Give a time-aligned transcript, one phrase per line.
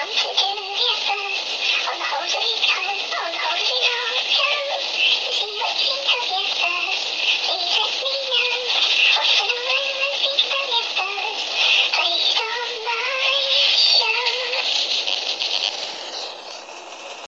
[0.00, 0.99] 能听见，能。